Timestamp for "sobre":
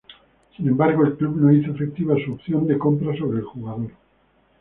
3.15-3.37